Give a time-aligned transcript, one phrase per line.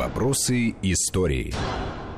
[0.00, 1.52] Вопросы истории.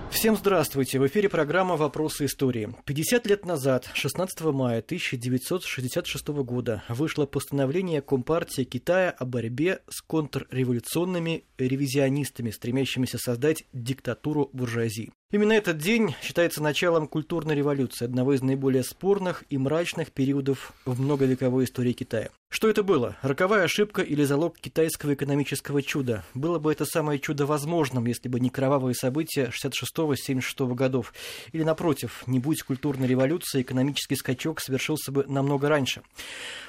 [0.09, 1.01] Всем здравствуйте!
[1.01, 2.73] В эфире программа «Вопросы истории».
[2.85, 11.43] 50 лет назад, 16 мая 1966 года, вышло постановление Компартии Китая о борьбе с контрреволюционными
[11.59, 15.11] ревизионистами, стремящимися создать диктатуру буржуазии.
[15.33, 21.01] Именно этот день считается началом культурной революции, одного из наиболее спорных и мрачных периодов в
[21.01, 22.29] многовековой истории Китая.
[22.51, 23.17] Что это было?
[23.23, 26.23] Роковая ошибка или залог китайского экономического чуда?
[26.35, 31.15] Было бы это самое чудо возможным, если бы не кровавые события 66-76 годов?
[31.53, 36.03] Или, напротив, не будь культурной революции, экономический скачок совершился бы намного раньше?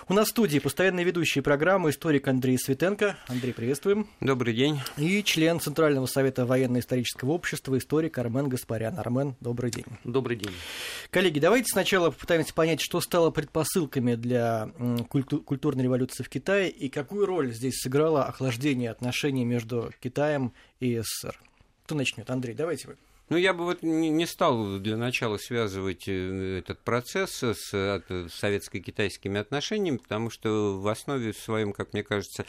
[0.07, 3.17] У нас в студии постоянный ведущий программы историк Андрей Светенко.
[3.27, 4.07] Андрей, приветствуем.
[4.21, 4.79] Добрый день.
[4.95, 8.97] И член Центрального совета военно-исторического общества, историк Армен Гаспарян.
[8.99, 9.85] Армен, добрый день.
[10.03, 10.53] Добрый день.
[11.09, 14.71] Коллеги, давайте сначала попытаемся понять, что стало предпосылками для
[15.09, 20.99] культу- культурной революции в Китае и какую роль здесь сыграло охлаждение отношений между Китаем и
[20.99, 21.39] СССР.
[21.85, 22.29] Кто начнет?
[22.29, 22.97] Андрей, давайте вы.
[23.29, 29.97] Ну, я бы вот не стал для начала связывать э, этот процесс с советско-китайскими отношениями,
[29.97, 32.45] потому что в основе своем, как мне кажется,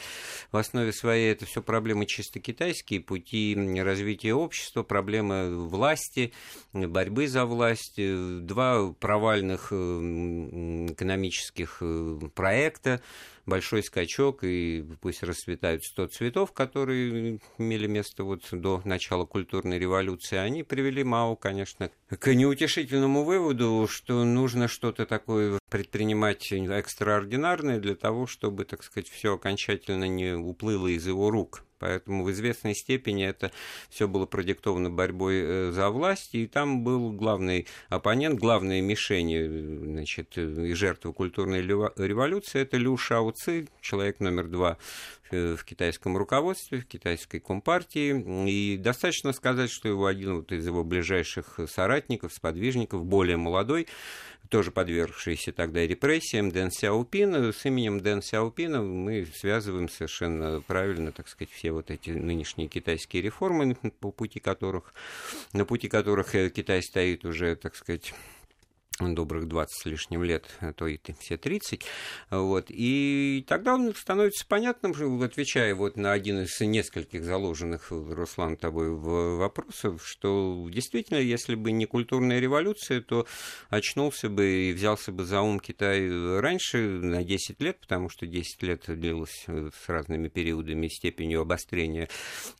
[0.51, 6.33] в основе своей это все проблемы чисто китайские, пути развития общества, проблемы власти,
[6.73, 11.81] борьбы за власть, э, два провальных э, экономических
[12.33, 13.01] проекта,
[13.45, 20.37] большой скачок, и пусть расцветают 100 цветов, которые имели место вот до начала культурной революции,
[20.37, 28.27] они привели Мао, конечно, к неутешительному выводу, что нужно что-то такое предпринимать экстраординарное для того,
[28.27, 31.63] чтобы, так сказать, все окончательно не уплыло из его рук.
[31.79, 33.51] Поэтому в известной степени это
[33.89, 39.85] все было продиктовано борьбой э, за власть, и там был главный оппонент, главная мишень э,
[39.85, 44.77] значит, и жертва культурной революции, это Лю Шао Ци, человек номер два
[45.31, 48.47] в китайском руководстве, в китайской компартии.
[48.49, 53.87] И достаточно сказать, что его один вот из его ближайших соратников, сподвижников, более молодой,
[54.49, 57.53] тоже подвергшийся тогда репрессиям, Дэн Сяопин.
[57.53, 63.23] С именем Дэн Сяопина мы связываем совершенно правильно, так сказать, все вот эти нынешние китайские
[63.23, 64.93] реформы, по пути которых,
[65.53, 68.13] на пути которых Китай стоит уже, так сказать,
[68.99, 71.85] добрых 20 с лишним лет, а то и все 30.
[72.31, 72.67] Вот.
[72.69, 80.01] И тогда он становится понятным, отвечая вот на один из нескольких заложенных, Руслан, тобой вопросов,
[80.05, 83.27] что действительно, если бы не культурная революция, то
[83.69, 88.63] очнулся бы и взялся бы за ум Китай раньше, на 10 лет, потому что 10
[88.63, 92.07] лет длилось с разными периодами степенью обострения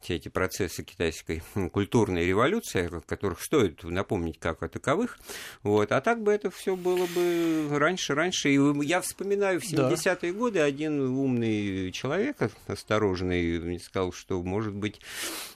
[0.01, 5.17] все эти процессы китайской культурной революции, о которых стоит напомнить как о таковых.
[5.63, 5.91] Вот.
[5.91, 8.49] А так бы это все было бы раньше, раньше.
[8.49, 10.37] И я вспоминаю в 70-е да.
[10.37, 12.37] годы один умный человек,
[12.67, 14.99] осторожный, мне сказал, что, может быть,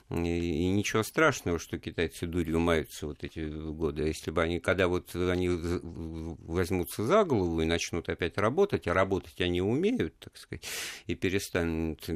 [0.08, 4.04] и ничего страшного, что китайцы дурью маются вот эти годы.
[4.04, 9.40] Если бы они, когда вот они возьмутся за голову и начнут опять работать, а работать
[9.40, 10.64] они умеют, так сказать,
[11.06, 12.08] и перестанут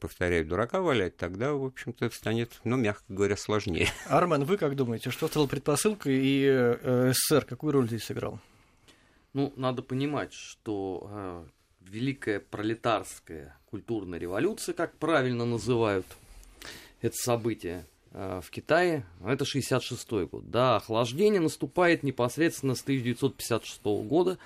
[0.00, 3.88] повторяю, дурака валять, тогда, в общем-то, станет, ну, мягко говоря, сложнее.
[4.06, 8.40] Армен, вы как думаете, что стало предпосылкой и э, СССР какую роль здесь сыграл?
[9.32, 11.44] Ну, надо понимать, что э,
[11.80, 16.06] великая пролетарская культурная революция, как правильно называют
[17.00, 20.50] это событие, э, в Китае, это 66 год.
[20.50, 24.38] Да, охлаждение наступает непосредственно с 1956 года,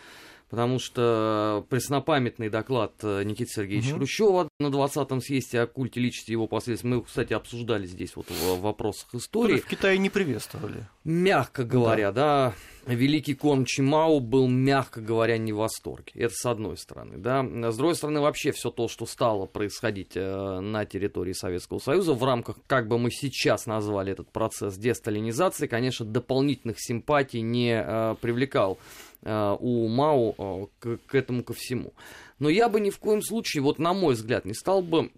[0.50, 3.98] потому что преснопамятный доклад э, Никиты Сергеевича угу.
[3.98, 8.60] Хрущева на 20-м съезде о культе личности его последствий, мы, кстати, обсуждали здесь вот в
[8.60, 9.58] вопросах истории.
[9.58, 10.86] в Китае не приветствовали.
[11.04, 12.54] Мягко говоря, да.
[12.86, 16.12] да, великий Кон Чимао был, мягко говоря, не в восторге.
[16.14, 17.42] Это с одной стороны, да.
[17.70, 22.24] С другой стороны, вообще все то, что стало происходить э, на территории Советского Союза в
[22.24, 28.78] рамках, как бы мы сейчас назвали этот процесс десталинизации, конечно, дополнительных симпатий не э, привлекал
[29.22, 31.92] у Мао э, к, к этому ко всему.
[32.38, 35.10] Но я бы ни в коем случае, вот на мой взгляд, не стал бы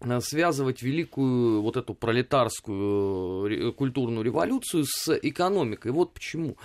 [0.00, 5.92] э, связывать великую вот эту пролетарскую культурную революцию с экономикой.
[5.92, 6.56] Вот почему.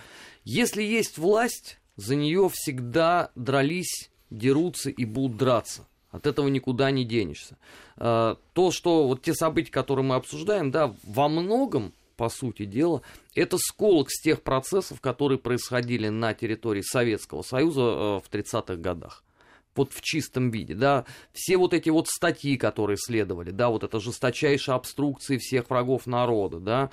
[0.44, 5.88] Если есть власть, за нее всегда дрались, дерутся и будут драться.
[6.12, 7.58] От этого никуда не денешься.
[7.98, 13.02] То, что вот те события, которые мы обсуждаем, да, во многом по сути дела,
[13.34, 17.86] это сколок с тех процессов, которые происходили на территории Советского Союза э,
[18.20, 19.24] в 30-х годах.
[19.76, 24.00] Вот в чистом виде, да, все вот эти вот статьи, которые следовали, да, вот это
[24.00, 26.90] жесточайшая обструкция всех врагов народа, да,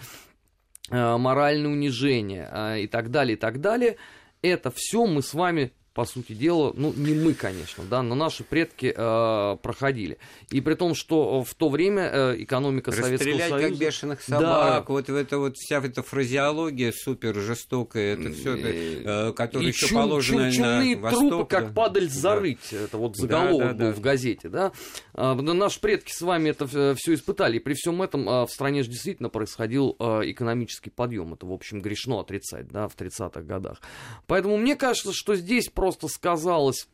[0.91, 3.97] э, моральное унижение э, и так далее, и так далее,
[4.43, 8.45] это все мы с вами по сути дела, ну, не мы, конечно, да, но наши
[8.45, 10.19] предки э, проходили.
[10.51, 13.69] И при том, что в то время э, экономика Советского Союза...
[13.69, 14.93] как бешеных собак, да.
[14.93, 20.51] вот это вот вся эта фразеология супер жестокая, это все, э, которое еще чум, положено
[20.51, 21.29] чум, на Восток.
[21.29, 21.61] трупы, да.
[21.61, 22.79] как падаль зарыть, да.
[22.79, 23.93] это вот заголовок да, да, был да.
[23.93, 24.73] в газете, да.
[25.15, 26.67] А, наши предки с вами это
[26.97, 31.35] все испытали, и при всем этом а, в стране же действительно происходил а, экономический подъем,
[31.35, 33.81] это, в общем, грешно отрицать, да, в 30-х годах.
[34.27, 36.87] Поэтому мне кажется, что здесь просто сказалось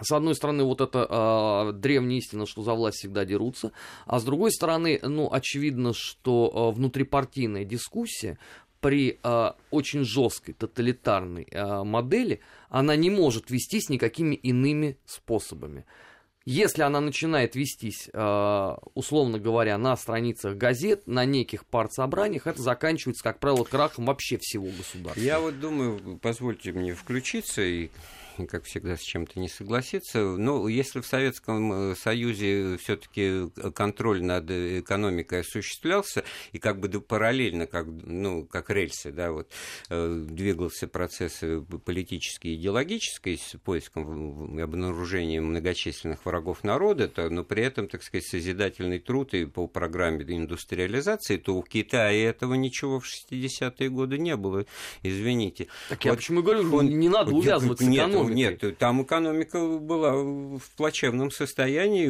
[0.00, 3.72] с одной стороны, вот эта э, древняя истина, что за власть всегда дерутся,
[4.06, 8.38] а с другой стороны, ну, очевидно, что э, внутрипартийная дискуссия
[8.80, 12.40] при э, очень жесткой тоталитарной э, модели,
[12.70, 15.84] она не может вестись никакими иными способами.
[16.44, 23.22] Если она начинает вестись, э, условно говоря, на страницах газет, на неких партсобраниях, это заканчивается,
[23.22, 25.20] как правило, крахом вообще всего государства.
[25.20, 27.90] Я вот думаю, позвольте мне включиться и
[28.46, 30.22] как всегда, с чем-то не согласиться.
[30.22, 37.66] Но если в Советском э, Союзе все-таки контроль над экономикой осуществлялся, и как бы параллельно,
[37.66, 39.50] как, ну, как рельсы, да, вот,
[39.90, 47.28] э, двигался процесс э, политический и идеологический с поиском и обнаружением многочисленных врагов народа, то,
[47.28, 52.54] но при этом, так сказать, созидательный труд и по программе индустриализации, то у Китая этого
[52.54, 54.66] ничего в 60-е годы не было,
[55.02, 55.68] извините.
[55.88, 58.66] Так вот, я почему говорю, он, не надо увязываться нет, с экономикой.
[58.66, 62.08] Нет, там экономика была в плачевном состоянии,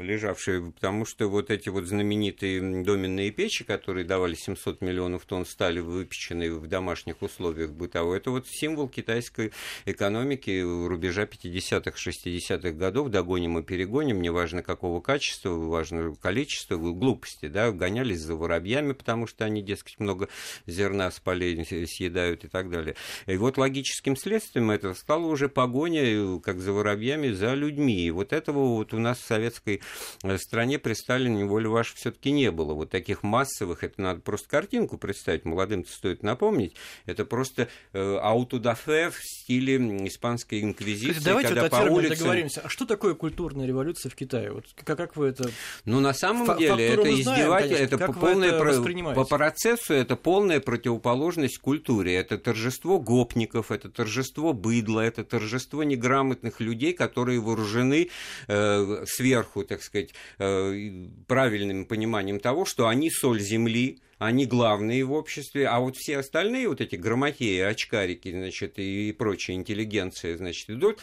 [0.00, 5.80] лежавшая, потому что вот эти вот знаменитые доменные печи, которые давали 700 миллионов тонн стали
[5.80, 9.52] выпеченные в домашних условиях бытовой, это вот символ китайской
[9.84, 17.72] экономики рубежа 50-х, 60-х годов, догоним и перегоним, неважно какого качества, важно количество, глупости, да,
[17.72, 20.28] гонялись за воробьями, потому что они, дескать, много
[20.66, 22.96] зерна с полей съедают и так далее.
[23.26, 28.06] И вот логическим следствием этого стало уже погоня, э, как за воробьями, за людьми.
[28.06, 29.82] И вот этого вот у нас в советской
[30.22, 32.74] э, стране при Сталине воля ваша все-таки не было.
[32.74, 39.10] Вот таких массовых, это надо просто картинку представить, молодым-то стоит напомнить, это просто э, аутодафе
[39.10, 39.76] в стиле
[40.06, 41.20] испанской инквизиции.
[41.22, 42.18] Давайте когда вот по улицам...
[42.18, 42.60] договоримся.
[42.64, 44.52] А что такое культурная революция в Китае?
[44.52, 45.50] Вот как, как вы это...
[45.84, 48.52] Ну, на самом Ф- деле, это издевательство, это как полное...
[48.52, 52.14] Это по процессу это полная противоположность культуре.
[52.14, 55.35] Это торжество гопников, это торжество быдла, это торжество
[55.82, 58.10] неграмотных людей, которые вооружены
[58.48, 65.12] э, сверху, так сказать, э, правильным пониманием того, что они соль земли, они главные в
[65.12, 71.00] обществе, а вот все остальные, вот эти грамотеи, очкарики, значит, и прочая интеллигенция, значит, идут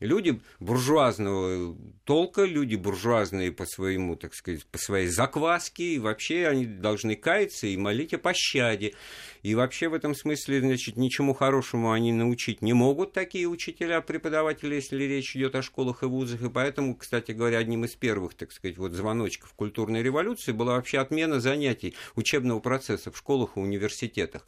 [0.00, 6.66] люди буржуазного толка, люди буржуазные по своему, так сказать, по своей закваске, и вообще они
[6.66, 8.94] должны каяться и молить о пощаде.
[9.42, 14.74] И вообще в этом смысле, значит, ничему хорошему они научить не могут, такие учителя, преподаватели,
[14.74, 16.42] если речь идет о школах и вузах.
[16.42, 20.98] И поэтому, кстати говоря, одним из первых, так сказать, вот звоночков культурной революции была вообще
[20.98, 24.46] отмена занятий учебного процесса в школах и университетах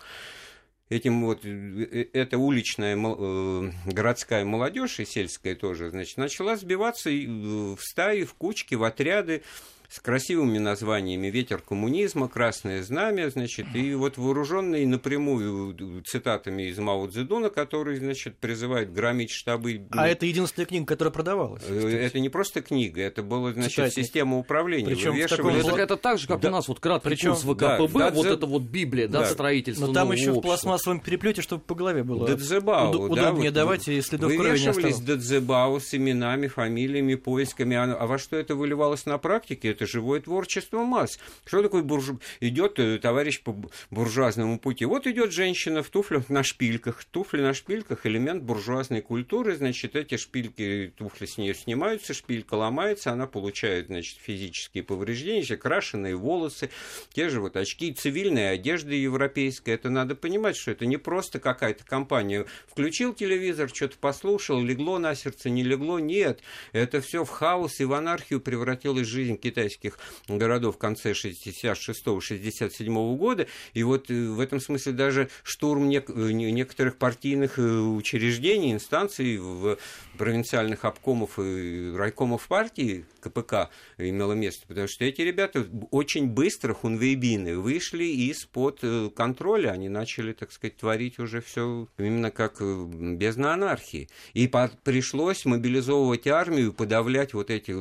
[0.88, 7.10] этим вот, э, э, эта уличная э, городская молодежь и сельская тоже, значит, начала сбиваться
[7.10, 9.42] в стаи, в кучки, в отряды,
[9.88, 17.06] с красивыми названиями «Ветер коммунизма», «Красное знамя», значит, и вот вооруженные напрямую цитатами из Мао
[17.06, 19.86] Цзэдуна, который, значит, призывает громить штабы.
[19.92, 21.62] А это единственная книга, которая продавалась?
[21.66, 21.94] Э, кстати.
[21.94, 23.94] Это не просто книга, это была, значит, Читать.
[23.94, 24.88] система управления.
[24.88, 25.56] Причем таком...
[25.56, 26.48] это, это так же, как да.
[26.48, 29.86] у нас вот краткий Причем, курс ВКПБ, да, вот это вот Библия, да, да строительство
[29.86, 30.40] Но там еще общества.
[30.40, 34.36] в пластмассовом переплете, чтобы по голове было Дадзебау, Уд- да, удобнее вот, давать, если следов
[34.36, 35.00] крови не осталось.
[35.00, 37.74] Дадзебау с именами, фамилиями, поисками.
[37.74, 39.77] А, а во что это выливалось на практике?
[39.78, 41.18] Это живое творчество масс.
[41.46, 42.20] Что такое буржу...
[42.40, 43.56] Идет э, товарищ по
[43.90, 44.84] буржуазному пути.
[44.84, 47.04] Вот идет женщина в туфлях на шпильках.
[47.04, 49.54] Туфли на шпильках– элемент буржуазной культуры.
[49.56, 56.16] Значит, эти шпильки, туфли с нее снимаются, шпилька ломается, она получает, значит, физические повреждения, крашеные
[56.16, 56.70] волосы,
[57.12, 59.72] те же вот очки, цивильная одежда европейская.
[59.72, 62.46] Это надо понимать, что это не просто какая-то компания.
[62.66, 65.98] Включил телевизор, что-то послушал, легло на сердце, не легло.
[65.98, 66.40] Нет,
[66.72, 69.36] это все в хаос и в анархию превратилась жизнь
[69.68, 69.98] китайских
[70.28, 73.46] городов в конце 66-67 года.
[73.74, 79.78] И вот э, в этом смысле даже штурм э, некоторых партийных э, учреждений, инстанций в
[80.16, 87.58] провинциальных обкомов и райкомов партии КПК имело место, потому что эти ребята очень быстро, хунвейбины,
[87.58, 88.80] вышли из-под
[89.14, 94.08] контроля, они начали, так сказать, творить уже все именно как без анархии.
[94.34, 94.50] И
[94.82, 97.72] пришлось мобилизовывать армию, подавлять вот эти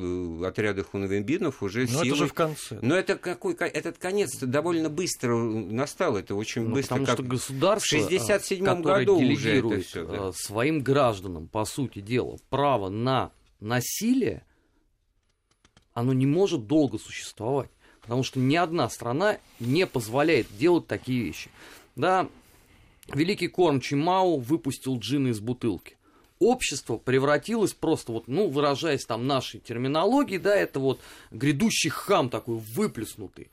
[0.45, 2.07] отряды хунвейбинов уже уже Но силой...
[2.07, 2.79] это же в конце.
[2.81, 6.95] Но это какой, этот конец довольно быстро настал, это очень Ну, быстро.
[6.95, 7.15] потому как...
[7.15, 10.29] что государство, в 67 которое году уже это всё, да.
[10.29, 14.45] э, своим гражданам, по сути дела, право на насилие,
[15.93, 17.69] оно не может долго существовать.
[18.01, 21.49] Потому что ни одна страна не позволяет делать такие вещи.
[21.97, 22.29] Да,
[23.13, 25.96] великий кормчий Мау выпустил джин из бутылки.
[26.39, 30.99] Общество превратилось просто, вот, ну, выражаясь там нашей терминологией, да, это вот
[31.31, 33.49] грядущий хам такой выплеснутый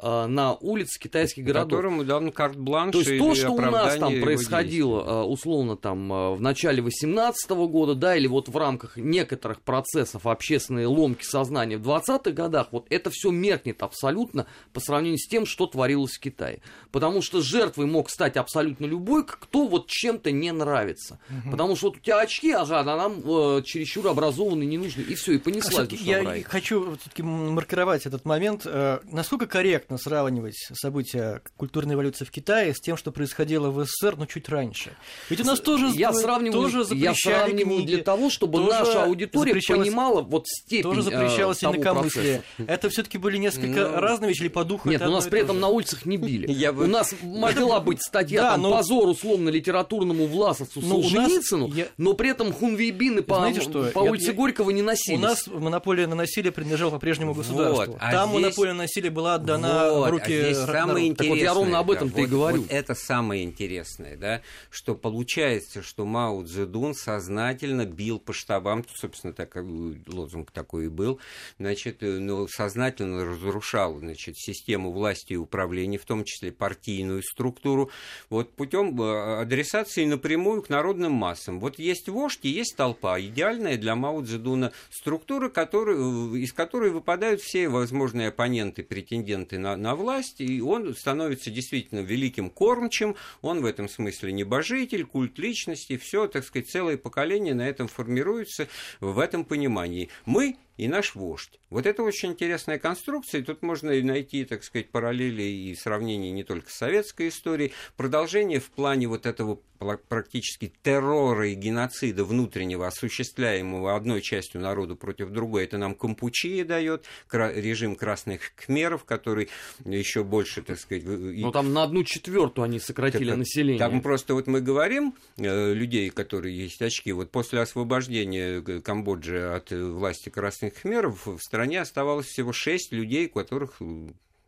[0.00, 1.70] на улице китайских городов.
[1.70, 5.14] Которому дан карт-бланш То есть то, что у нас там происходило, действий.
[5.14, 10.26] э, условно, там, э, в начале 18 года, да, или вот в рамках некоторых процессов
[10.26, 15.46] общественной ломки сознания в 20-х годах, вот это все меркнет абсолютно по сравнению с тем,
[15.46, 16.60] что творилось в Китае.
[16.92, 21.18] Потому что жертвой мог стать абсолютно любой, кто вот чем-то не нравится.
[21.50, 25.14] Потому что вот у тебя очки, ага, а нам э, чересчур образованные не нужны, и
[25.14, 26.42] все, и понеслась в я рай.
[26.42, 28.62] хочу все-таки маркировать этот момент.
[28.64, 34.16] Э, Насколько корректно сравнивать события культурной эволюции в Китае с тем, что происходило в СССР,
[34.16, 34.92] но чуть раньше?
[35.30, 39.04] Ведь у нас тоже, я сравниваю, тоже я запрещали сравниваю книги, для того, чтобы наша
[39.04, 42.42] аудитория понимала вот степень тоже запрещалось э, инакомыслие.
[42.58, 45.44] Это все-таки были несколько Ну, разные вещи, или по духу Нет, у нас при то
[45.44, 46.50] этом на улицах не били.
[46.58, 52.14] Я У нас могла быть статья но- позор условно литературному власовцу Но Солженицыну, я- но
[52.14, 55.18] при этом хунвейбины по, я- улице я- Горького не носились.
[55.18, 57.96] У нас монополия на насилие принадлежала по-прежнему государству.
[58.00, 61.14] а Там монополия на насилие была отдана Вот, а руки здесь р- самое народа.
[61.16, 62.62] Так вот я интересное, ровно об да, этом-то и вот- говорю.
[62.62, 69.32] вот это самое интересное, да, что получается, что Мао Цзэдун сознательно бил по штабам, собственно,
[69.32, 69.64] так как
[70.06, 71.18] лозунг такой и был,
[71.58, 77.90] значит, э, ну, сознательно разрушал, значит, систему власти и управления, в том числе партийную структуру,
[78.30, 81.60] вот путем э, адресации напрямую к народным массам.
[81.60, 86.90] Вот есть вождь и есть толпа, идеальная для Мао Цзэдуна структура, который, э, из которой
[86.90, 93.60] выпадают все возможные оппоненты, претенденты на, на власть, и он становится действительно великим кормчим, он
[93.60, 98.68] в этом смысле небожитель, культ личности, все, так сказать, целое поколение на этом формируется
[99.00, 100.08] в этом понимании.
[100.24, 101.60] Мы и наш вождь.
[101.70, 106.30] Вот это очень интересная конструкция, и тут можно и найти, так сказать, параллели и сравнения
[106.30, 109.60] не только с советской историей, продолжение в плане вот этого
[110.08, 117.04] практически террора и геноцида внутреннего, осуществляемого одной частью народа против другой, это нам Кампучия дает,
[117.32, 119.48] режим красных кхмеров, который
[119.84, 121.04] еще больше, так сказать...
[121.04, 123.78] и- Ну там на одну четвертую они сократили так, население.
[123.78, 129.38] Там просто вот мы говорим, э, людей, которые есть очки, вот после освобождения э, Камбоджи
[129.54, 133.80] от э, власти красных хмеров в стране оставалось всего шесть людей, у которых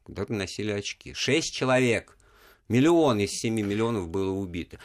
[0.06, 1.14] которые носили очки.
[1.14, 2.16] Шесть человек.
[2.70, 4.78] Миллион из 7 миллионов было убито.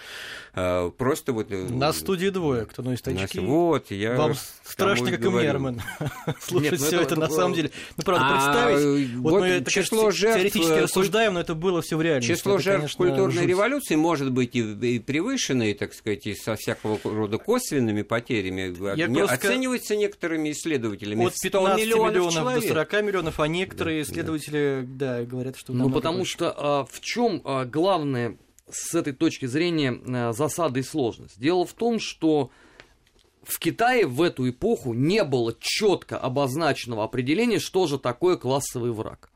[0.56, 1.52] Э, Просто вот...
[1.52, 3.40] э, На студии двое, кто носит нас- очки.
[3.40, 5.48] Вот, я Вам страшно, и как и говорю.
[5.48, 5.82] Мерман.
[6.42, 7.72] Слушать Нет, ну все это- на было- самом деле.
[7.98, 9.16] Ну, правда, А, представить.
[9.18, 12.34] Вот вот мы это, число жертв, теоретически э, рассуждаем, но это было все в реальности.
[12.34, 16.34] Число Это, жертв конечно, культурной революции может быть и, и превышено, и, так сказать, и
[16.36, 18.76] со всякого рода косвенными потерями.
[18.98, 22.62] Я Не- просто- Оценивается некоторыми исследователями От в 100 15 миллионов, миллионов, человек.
[22.64, 26.32] до 40 миллионов, а некоторые Да, исследователи, да, говорят, что Ну, потому больше.
[26.34, 28.38] что а, в чем а, главное
[28.70, 31.40] с этой точки зрения а, засада и сложность?
[31.40, 32.50] Дело в том, что
[33.44, 39.30] в Китае в эту эпоху не было четко обозначенного определения, что же такое классовый враг.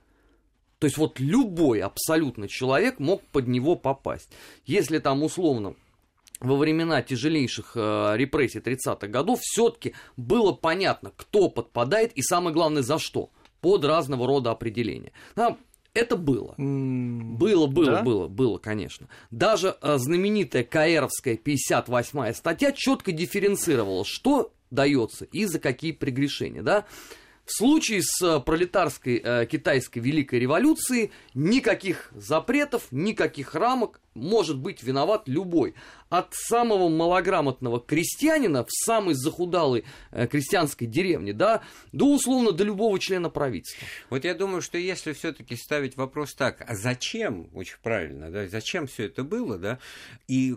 [0.79, 4.31] То есть вот любой абсолютно человек мог под него попасть.
[4.65, 5.75] Если там условно
[6.39, 12.81] во времена тяжелейших э, репрессий 30-х годов все-таки было понятно, кто подпадает и самое главное
[12.81, 13.29] за что
[13.59, 15.11] под разного рода определения.
[15.35, 15.57] Да,
[15.99, 16.55] это было.
[16.57, 18.01] Было, было, да?
[18.03, 19.07] было, было, конечно.
[19.31, 26.85] Даже э, знаменитая Каэровская 58-я статья четко дифференцировала, что дается и за какие прегрешения, да.
[27.49, 34.83] В случае с э, пролетарской э, китайской великой революцией никаких запретов, никаких рамок, может быть
[34.83, 35.73] виноват любой.
[36.09, 42.99] От самого малограмотного крестьянина в самой захудалой э, крестьянской деревне, да, до условно до любого
[42.99, 43.87] члена правительства.
[44.11, 48.85] Вот я думаю, что если все-таки ставить вопрос так, а зачем, очень правильно, да, зачем
[48.85, 49.79] все это было, да,
[50.27, 50.55] и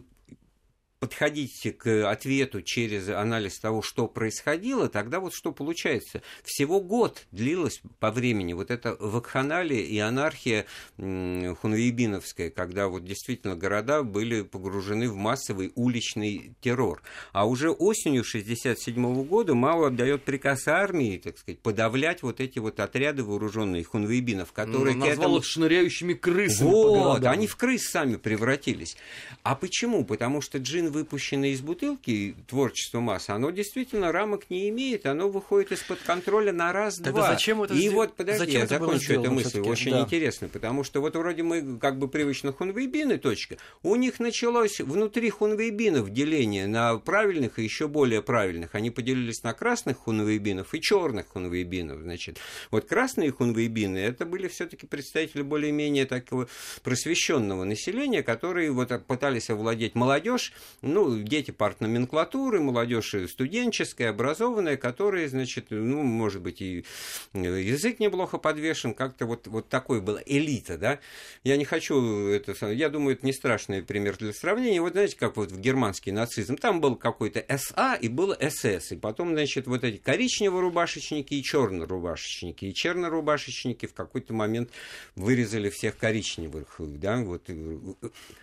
[1.03, 6.23] подходить к ответу через анализ того, что происходило, тогда вот что получается.
[6.45, 10.65] Всего год длилась по времени вот эта вакханалия и анархия
[10.99, 17.03] хунвейбиновская, когда вот действительно города были погружены в массовый уличный террор.
[17.33, 22.79] А уже осенью 1967 года Мао отдает приказ армии, так сказать, подавлять вот эти вот
[22.79, 25.39] отряды вооруженные хунвейбинов, которые к Назвал этому...
[25.39, 28.97] их шныряющими крысами Вот, они в крыс сами превратились.
[29.43, 30.05] А почему?
[30.05, 35.73] Потому что Джин выпущенное из бутылки, творчество масса, оно действительно рамок не имеет, оно выходит
[35.73, 37.33] из-под контроля на раз-два.
[37.33, 40.01] зачем это И сдел- вот, подожди, зачем я это закончу эту мысль, очень Да.
[40.03, 45.31] интересно, потому что вот вроде мы как бы привычно хунвейбины, точка, у них началось внутри
[45.31, 48.75] хунвейбинов деление на правильных и еще более правильных.
[48.75, 52.39] Они поделились на красных хунвейбинов и черных хунвейбинов, значит.
[52.71, 56.49] Вот красные хунвейбины, это были все-таки представители более-менее такого
[56.83, 65.67] просвещенного населения, которые вот пытались овладеть молодежь, ну, дети партноменклатуры, молодежь студенческая, образованная, которые, значит,
[65.71, 66.85] ну, может быть, и
[67.33, 70.99] язык неплохо подвешен, как-то вот, вот такой была элита, да.
[71.45, 74.81] Я не хочу это, я думаю, это не страшный пример для сравнения.
[74.81, 78.97] Вот знаете, как вот в германский нацизм, там был какой-то СА и был СС, и
[78.97, 84.71] потом, значит, вот эти коричневые рубашечники и черные рубашечники, и чернорубашечники в какой-то момент
[85.15, 87.49] вырезали всех коричневых, да, вот.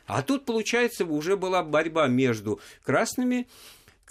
[0.08, 2.29] А тут, получается, уже была борьба между
[2.84, 3.48] красными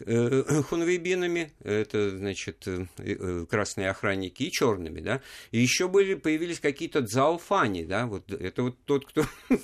[0.01, 5.21] э, хунвейбинами, это, значит, э, э, красные охранники, и черными, да.
[5.51, 9.25] И еще были, появились какие-то дзауфани, да, вот это вот тот, кто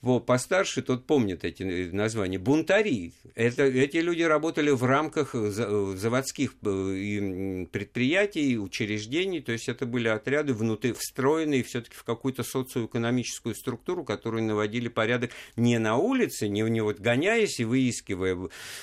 [0.00, 2.38] вот, постарше, тот помнит эти э, названия.
[2.38, 3.12] Бунтари.
[3.34, 9.40] Это, эти люди работали в рамках э, заводских э, м, предприятий, учреждений.
[9.40, 15.30] То есть это были отряды внутри, встроенные все-таки в какую-то социоэкономическую структуру, которые наводили порядок
[15.56, 18.38] не на улице, не, не вот гоняясь и выискивая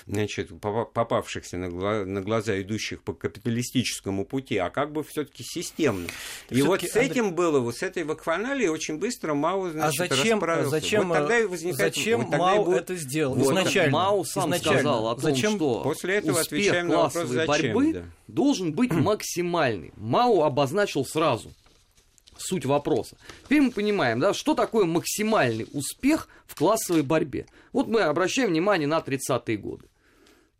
[0.07, 5.43] значит, попа- попавшихся на, гла- на глаза идущих по капиталистическому пути, а как бы все-таки
[5.43, 6.07] системно.
[6.49, 10.39] И вот с этим было, вот с этой вакханалией очень быстро Мао, А значит, зачем,
[10.39, 10.69] расправился.
[10.71, 13.45] зачем, Вот тогда и э, возникает, зачем вот тогда и Мао будет- это сделал Вот
[13.45, 13.91] изначально?
[13.91, 14.79] Мао сам изначально.
[14.79, 15.55] сказал о том, зачем...
[15.55, 18.03] что После этого успех отвечаем на вопрос, классовой зачем, борьбы да.
[18.27, 19.93] должен быть максимальный.
[19.97, 21.51] Мао обозначил сразу
[22.37, 23.17] суть вопроса.
[23.45, 27.45] Теперь мы понимаем, да, что такое максимальный успех в классовой борьбе.
[27.73, 29.85] Вот мы обращаем внимание на 30-е годы.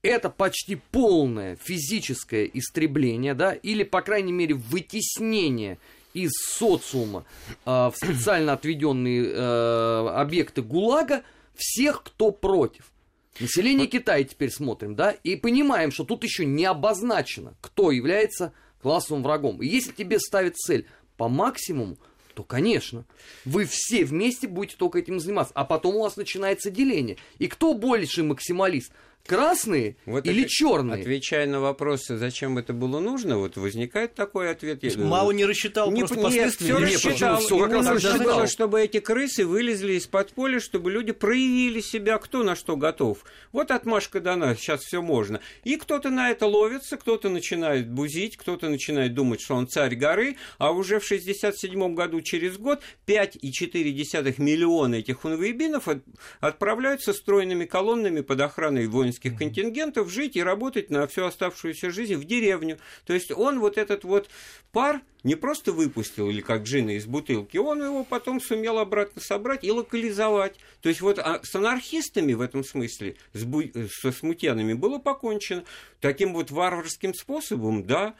[0.01, 5.79] Это почти полное физическое истребление, да, или, по крайней мере, вытеснение
[6.15, 7.25] из социума
[7.65, 12.91] э, в специально отведенные э, объекты ГУЛАГа всех, кто против.
[13.39, 19.23] Население Китая теперь смотрим, да, и понимаем, что тут еще не обозначено, кто является классовым
[19.23, 19.61] врагом.
[19.61, 21.97] И если тебе ставят цель по максимуму,
[22.33, 23.05] то, конечно,
[23.43, 25.53] вы все вместе будете только этим заниматься.
[25.55, 27.17] А потом у вас начинается деление.
[27.39, 28.93] И кто больший максималист?
[29.27, 31.01] Красные Вот или отве- черные?
[31.01, 34.83] Отвечая на вопрос, зачем это было нужно, вот возникает такой ответ.
[34.83, 36.65] Есть Мао не рассчитал Не, просто нет, последствия?
[36.67, 37.35] все Нет, рассчитал.
[37.37, 37.47] почему?
[37.47, 38.35] Всё как Ему раз нужно рассчитал.
[38.37, 43.23] было, чтобы эти крысы вылезли из-под поля, чтобы люди проявили себя, кто на что готов.
[43.51, 45.39] Вот отмашка дана, сейчас все можно.
[45.63, 50.35] И кто-то на это ловится, кто-то начинает бузить, кто-то начинает думать, что он царь горы,
[50.59, 56.03] а уже в 67 году, через год, 5,4 миллиона этих хунвейбинов от-
[56.41, 58.85] отправляются стройными колоннами под охраной
[59.15, 62.77] воинских контингентов жить и работать на всю оставшуюся жизнь в деревню.
[63.05, 64.29] То есть он вот этот вот
[64.71, 69.63] пар не просто выпустил, или как джина из бутылки, он его потом сумел обратно собрать
[69.63, 70.55] и локализовать.
[70.81, 75.63] То есть вот а с анархистами в этом смысле, с бу- со смутьянами было покончено.
[76.01, 78.15] Таким вот варварским способом, да,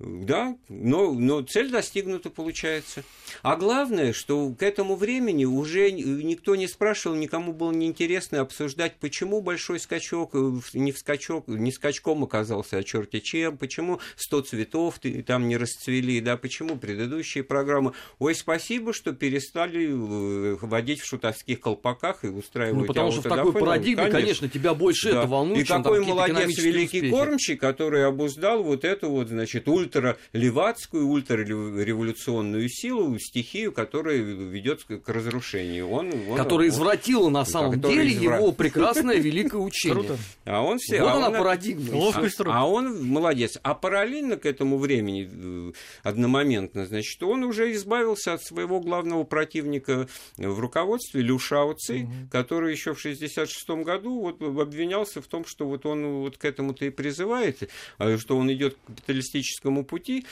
[0.00, 3.04] да, но, но цель достигнута получается.
[3.42, 9.40] А главное, что к этому времени уже никто не спрашивал, никому было неинтересно обсуждать, почему
[9.40, 14.98] большой скачок, э, не, в скачок, не скачком оказался, а черти чем, почему 100 цветов
[15.26, 17.92] там не расцвели, да, почему предыдущие программы.
[18.18, 23.28] Ой, спасибо, что перестали э, водить в шутовских колпаках и устраивать Ну, потому что в
[23.28, 25.20] такой парадигме, конечно, тебя больше Да.
[25.20, 27.10] это волнует, И какой молодец великий успехи.
[27.10, 35.88] кормчий, который обуздал вот эту вот, значит, ультра-левацкую, ультрареволюционную силу, стихию, которая ведет к разрушению.
[35.90, 39.94] Он, он- Которая он- извратила на самом деле извра- его прекрасное великое учение.
[40.04, 40.18] Круто.
[40.44, 41.96] А он все, Вот а она он- парадигма.
[41.96, 43.58] Ловкий а, а он молодец.
[43.62, 50.08] А параллельно к этому времени, э, одномоментно, значит, он уже избавился от своего главного противника
[50.36, 55.66] в руководстве, Лю Шао Ци, который еще в 1966 году вот обвинялся в том, что
[55.66, 57.68] вот он вот к этому-то и призывает,
[57.98, 60.26] а что он идет к капиталистическому пути.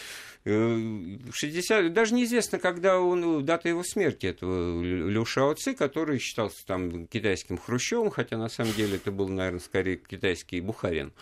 [0.44, 5.74] Э, в 60, даже неизвестно, когда он, дата его смерти, этого Лю Лю Шао Ци,
[5.74, 11.12] который считался там китайским Хрущевым, хотя на самом деле это был, наверное, скорее китайский Бухарин.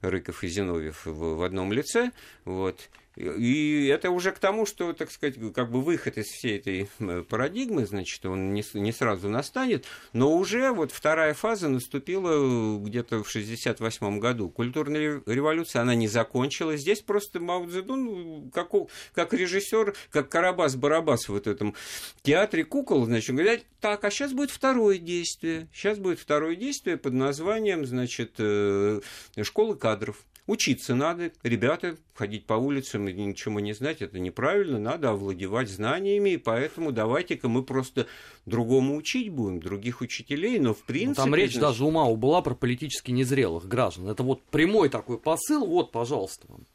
[0.00, 2.10] Рыков и Зиновьев в, в одном лице.
[2.44, 2.90] Вот.
[3.16, 6.88] И это уже к тому, что, так сказать, как бы выход из всей этой
[7.24, 13.30] парадигмы, значит, он не, не сразу настанет, но уже вот вторая фаза наступила где-то в
[13.30, 14.50] 68 году.
[14.50, 16.80] Культурная революция, она не закончилась.
[16.80, 18.70] Здесь просто Мао Цзэдун, как,
[19.14, 21.74] как режиссер, как Карабас-Барабас в этом
[22.22, 25.68] театре кукол, значит, говорят, так, а сейчас будет второе действие.
[25.72, 29.00] Сейчас будет второе действие под названием, значит, э,
[29.42, 30.24] «Школа кадров».
[30.46, 36.30] Учиться надо, ребята, ходить по улицам и ничего не знать, это неправильно, надо овладевать знаниями,
[36.30, 38.06] и поэтому давайте-ка мы просто
[38.44, 41.22] другому учить будем, других учителей, но в принципе...
[41.22, 41.62] Ну, там речь значит...
[41.62, 44.08] даже у Мау была про политически незрелых граждан.
[44.08, 46.66] Это вот прямой такой посыл, вот, пожалуйста вам.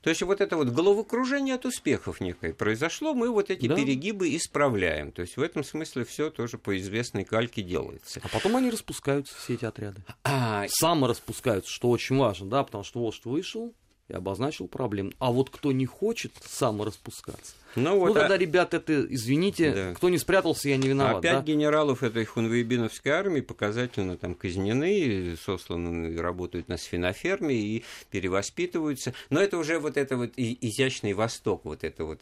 [0.00, 3.76] То есть вот это вот головокружение от успехов некое произошло, мы вот эти да.
[3.76, 5.12] перегибы исправляем.
[5.12, 8.20] То есть в этом смысле все тоже по известной кальке делается.
[8.22, 10.02] А потом они распускаются, все эти отряды.
[10.24, 10.66] А...
[10.68, 13.74] Самораспускаются, что очень важно, да, потому что вождь вышел,
[14.08, 15.12] и обозначил проблему.
[15.18, 18.38] А вот кто не хочет самораспускаться, ну, вот, ну тогда, а...
[18.38, 19.94] ребят, это, извините, да.
[19.94, 21.18] кто не спрятался, я не виноват.
[21.18, 21.42] Опять да?
[21.42, 29.14] генералов этой хунвейбиновской армии показательно там казнены, сосланы, работают на свиноферме и перевоспитываются.
[29.30, 32.20] Но это уже вот это вот изящный Восток, вот это вот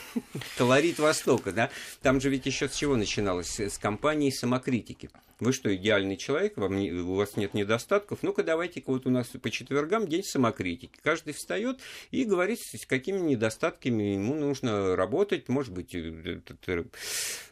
[0.58, 1.70] колорит Востока, да?
[2.02, 3.58] Там же ведь еще с чего начиналось?
[3.58, 5.10] С компании самокритики.
[5.38, 8.20] Вы что, идеальный человек, вам не, у вас нет недостатков?
[8.22, 10.98] Ну-ка, давайте-ка вот у нас по четвергам день самокритики.
[11.02, 11.78] Каждый встает
[12.10, 16.40] и говорит, с какими недостатками ему нужно работать, может быть, э,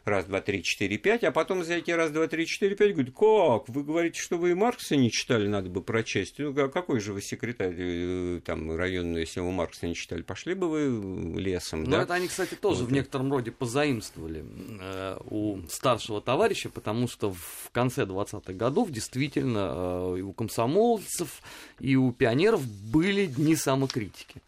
[0.03, 3.13] раз, два, три, четыре, пять, а потом за эти раз, два, три, четыре, пять говорит,
[3.13, 6.39] как, вы говорите, что вы и Маркса не читали, надо бы прочесть.
[6.39, 10.53] Ну, а какой же вы секретарь э, там районный, если вы Маркса не читали, пошли
[10.53, 12.03] бы вы лесом, Ну, да?
[12.03, 12.89] это они, кстати, тоже вот.
[12.89, 14.45] в некотором роде позаимствовали
[14.79, 21.41] э, у старшего товарища, потому что в конце 20-х годов действительно э, и у комсомольцев,
[21.79, 24.41] и у пионеров были дни самокритики.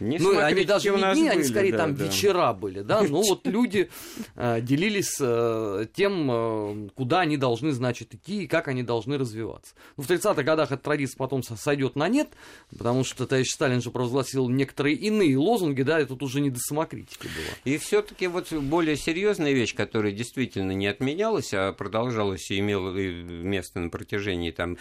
[0.00, 2.04] Не ну, они даже не дни, были, они скорее да, там да.
[2.04, 3.90] вечера были, да, но вот люди
[4.34, 9.74] э, делились э, тем, э, куда они должны, значит, идти и как они должны развиваться.
[9.96, 12.28] Ну, в 30-х годах эта традиция потом сойдет на нет,
[12.76, 16.58] потому что товарищ Сталин же провозгласил некоторые иные лозунги, да, и тут уже не до
[16.58, 17.54] самокритики было.
[17.64, 23.78] И все-таки вот более серьезная вещь, которая действительно не отменялась, а продолжалась и имела место
[23.78, 24.76] на протяжении там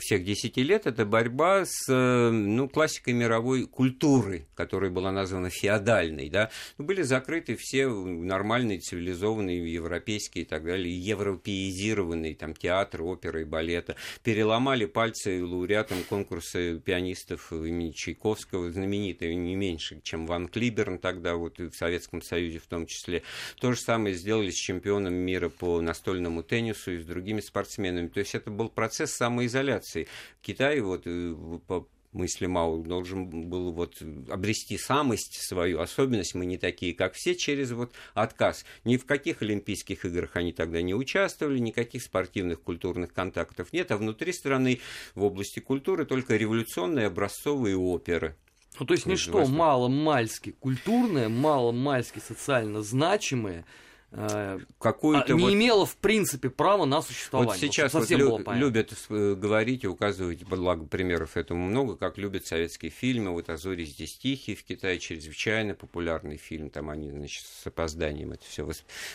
[0.00, 6.50] всех десяти лет, это борьба с, ну, классикой мировой культуры, которая была названа феодальной, да,
[6.78, 13.44] ну, были закрыты все нормальные, цивилизованные, европейские и так далее, европеизированные, там, театры, оперы и
[13.44, 13.96] балета.
[14.22, 21.60] Переломали пальцы лауреатам конкурса пианистов имени Чайковского, знаменитый, не меньше, чем Ван Клиберн тогда, вот
[21.60, 23.22] и в Советском Союзе в том числе.
[23.60, 28.08] То же самое сделали с чемпионом мира по настольному теннису и с другими спортсменами.
[28.08, 30.08] То есть это был процесс самоизоляции.
[30.42, 31.34] Китай вот э,
[31.66, 37.34] по мысли Мао должен был вот обрести самость свою, особенность, мы не такие, как все,
[37.34, 38.64] через вот отказ.
[38.84, 43.96] Ни в каких Олимпийских играх они тогда не участвовали, никаких спортивных культурных контактов нет, а
[43.96, 44.80] внутри страны
[45.14, 48.36] в области культуры только революционные образцовые оперы.
[48.78, 53.66] Ну, то есть ничто мало-мальски культурное, мало-мальски социально значимое,
[54.12, 55.34] Э, какую-то...
[55.34, 55.52] Не вот...
[55.52, 57.52] имела, в принципе, права на существование.
[57.52, 62.44] Вот сейчас вот лю- любят э, говорить и указывать, благо примеров этому много, как любят
[62.46, 63.30] советские фильмы.
[63.30, 66.70] Вот «Азори здесь тихие» в Китае чрезвычайно популярный фильм.
[66.70, 68.68] Там они, значит, с опозданием это все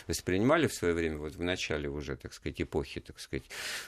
[0.06, 3.44] воспринимали в свое время, вот в начале уже, так сказать, эпохи, так сказать,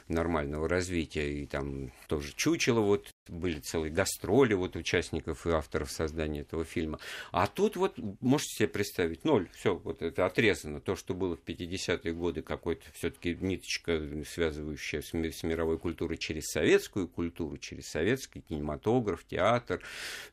[0.09, 1.43] нормального развития.
[1.43, 6.99] И там тоже чучело, вот были целые гастроли вот участников и авторов создания этого фильма.
[7.33, 10.81] А тут вот, можете себе представить, ноль, все, вот это отрезано.
[10.81, 16.45] То, что было в 50-е годы, какой-то все-таки ниточка, связывающая с, с мировой культурой через
[16.47, 19.81] советскую культуру, через советский кинематограф, театр,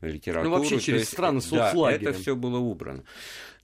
[0.00, 0.50] литературу.
[0.50, 2.04] Ну, вообще через есть, страны соцлагеря.
[2.04, 3.04] Да, это все было убрано.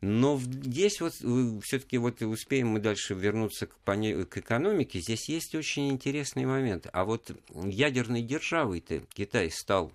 [0.02, 4.98] Но здесь вот э, все-таки вот успеем мы дальше вернуться к, к экономике.
[4.98, 6.88] Здесь есть очень интересный момент.
[6.92, 9.92] А вот ядерной державой-то Китай стал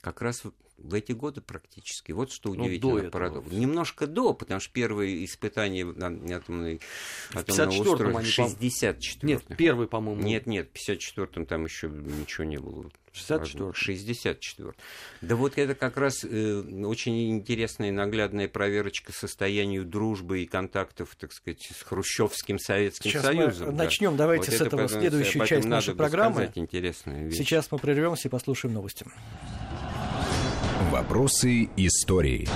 [0.00, 0.42] как раз
[0.78, 2.12] в эти годы практически.
[2.12, 3.50] Вот что ну, удивительно ну, парадокс.
[3.50, 5.86] Немножко до, потому что первые испытания
[6.34, 6.80] атомной,
[7.32, 10.22] атомного устройства в 64 Нет, первый, по-моему.
[10.22, 12.90] Нет, нет, в 54-м там еще ничего не было.
[13.16, 14.72] 64 64
[15.22, 21.16] Да вот это как раз э, очень интересная и наглядная проверочка состоянию дружбы и контактов,
[21.18, 23.68] так сказать, с Хрущевским Советским Сейчас Союзом.
[23.68, 23.84] Мы да.
[23.84, 26.52] начнем, давайте вот с этого следующую часть нашей программы.
[26.54, 29.06] Сейчас мы прервемся и послушаем новости.
[30.96, 32.48] Вопросы истории.